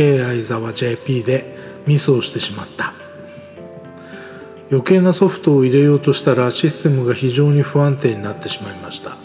[0.00, 1.54] 敬愛沢 JP で
[1.86, 2.94] ミスをしてしまった。
[4.70, 9.18] 余計なソフトを入れようとしたらシステムが非常に不安定になってしまいました。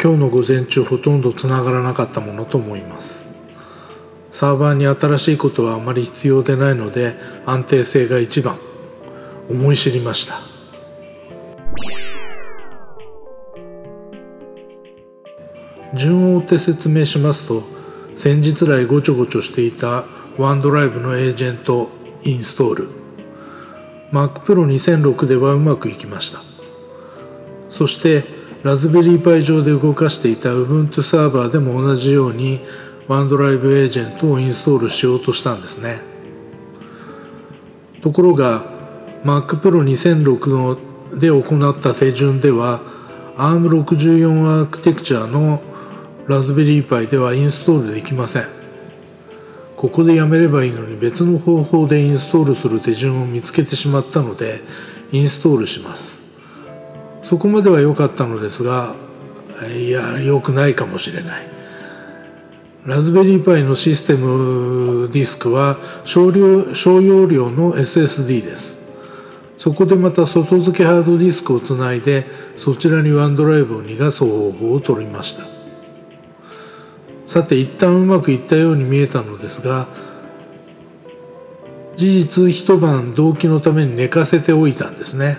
[0.00, 3.26] 今日の午前中ほとんどつながらなかったものと思います。
[4.30, 8.60] サーバーに新しいことはあまり必要でないので安定性が一番。
[9.50, 10.36] 思い知りました。
[15.94, 17.77] 順を追って説明しますと
[18.18, 20.04] 先日来ごちょごちょしていた
[20.38, 21.88] ワンドライブのエージェント
[22.24, 22.88] インストール。
[24.10, 26.40] MacPro2006 ではうまくいきました。
[27.70, 28.24] そして
[28.64, 32.60] ラズベリーパイ上で動かしていた Ubuntu サーバーでも同じように
[33.06, 36.00] ワンドライブエージェントをインストールしようとしたんですね。
[38.02, 38.64] ところが
[39.22, 40.76] MacPro2006 の
[41.16, 42.80] で行った手順では
[43.36, 45.62] ARM64 アークテクチャの
[46.28, 48.44] ラズベリーパイではインストールできません。
[49.76, 54.60] ここでやめればいいのに別の方法でインストールする手順を見つけてしまったので
[55.10, 56.20] インストールします。
[57.22, 58.94] そこまでは良かったのですが
[59.74, 61.46] いや良くないかもしれない。
[62.84, 68.78] ラズベリーパイのシステムディスクは少量小容量の SSD です。
[69.56, 72.26] そこでまた外付けハードディスクをつないで
[72.56, 75.57] そちらにワンドライブを逃がす方法を取りました。
[77.28, 79.86] さて一旦うまくいったように見えたのですが
[81.94, 85.36] 事実一晩動機のために寝かせておいたんですね。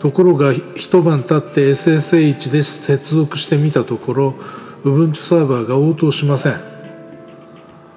[0.00, 4.34] ところが一晩経って SSH で接続してみたところ
[4.82, 6.54] Ubuntu サーバーが応答しません。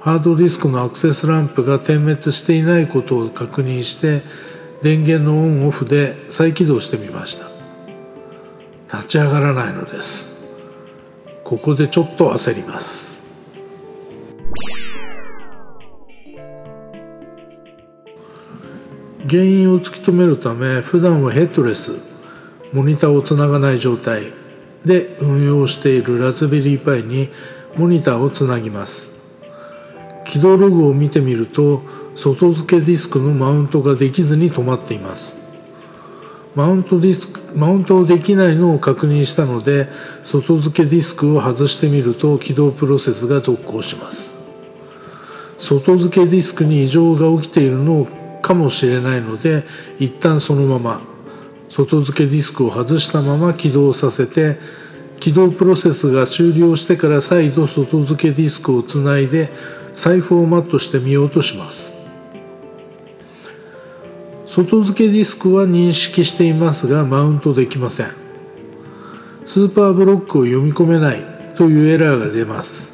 [0.00, 4.20] ハードディスクのアクセスランプが点滅していないことを確認して
[4.82, 7.48] 電源のオンオフで再起動してみました。
[8.94, 10.31] 立ち上がらないのです。
[11.44, 13.22] ここでちょっと焦ります。
[19.28, 21.92] 原因を突き止めるため普段はヘッドレス
[22.72, 24.32] モニターをつながない状態
[24.84, 27.30] で運用しているラズベリーパイに
[27.76, 29.12] モニターをつなぎます。
[30.24, 31.82] 起動ログを見てみると
[32.16, 35.36] 外付けディスクのマウントができずに止まっています。
[36.54, 39.88] マウントディスクマウントできないのを確認したので
[40.24, 44.38] 外付けディスクを外してみると起動プロセスが続行します。
[45.58, 48.06] 外付けディスクに異常が起きているの
[48.42, 49.64] かもしれないので
[49.98, 51.00] 一旦そのまま
[51.68, 54.58] 外付けディスクを外したまま起動させて
[55.20, 59.52] 起動プロセスが終了してから再度外付けディスクをつないで
[59.94, 62.01] 再フォーマットしてみようとします。
[64.54, 68.08] 外付けディスクは認識していますがマウントできません。
[69.46, 71.24] スーパーブロックを読み込めない
[71.56, 72.92] というエラーが出ます。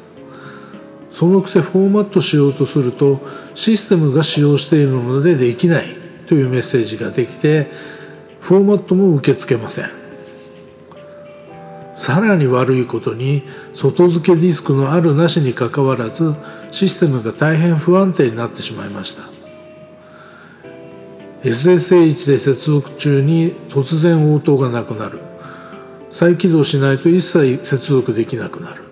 [1.11, 3.19] そのくせフォーマットしようとすると
[3.55, 5.97] システムが使用しているのでできない
[6.27, 7.69] というメッセージができて
[8.39, 9.89] フォーマットも受け付けません。
[11.93, 13.43] さらに悪いことに
[13.73, 16.35] 外付けディスクのあるなしにかかわらず
[16.71, 19.38] システムが大変不安定になってしまいました。
[21.43, 25.21] SSH で接続中に突然応答がなくなる。
[26.09, 28.83] 再起動しないと一切接続できなくなる。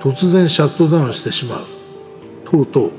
[0.00, 1.64] 突然シャットダウンしてしまう。
[2.44, 2.92] とうとう。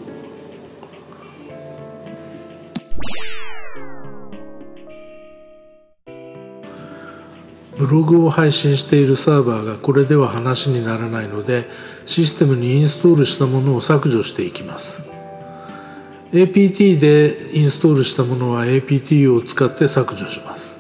[7.77, 11.69] ブログを配信しているサーバーがこれでは話にならないので
[12.07, 15.16] システムにインストールしたものを削除していきます。
[16.31, 20.77] APT でインストールしたものは APT を使って削除します。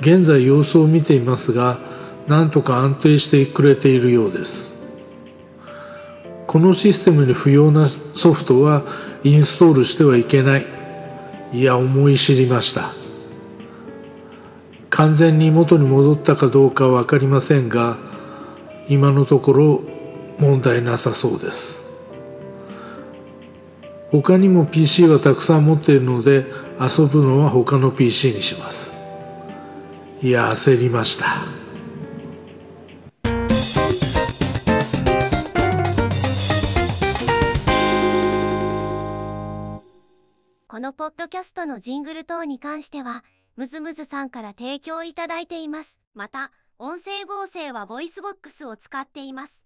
[0.00, 1.78] 現在様子を見ていますが
[2.26, 4.80] なんとか安定してくれているようです。
[6.46, 8.82] このシステムに不要なソフトは
[9.24, 10.66] インストールしてはいけない。
[11.52, 12.92] いや思い知りました。
[14.88, 17.98] 完全に元に戻ったかどうかは分かりませんが
[18.88, 19.82] 今のところ
[20.38, 21.85] 問題なさそうです。
[24.22, 26.46] 他にも PC はたくさん持っているので
[26.80, 28.94] 遊ぶのは他の PC にします。
[30.22, 31.26] いや焦りました。
[40.66, 43.22] このポッドキャストのジングル等に関しては
[43.56, 45.98] ムズムズさんから提供いただいています。
[46.14, 49.65] また音声合成は VOICEVOX を使っています。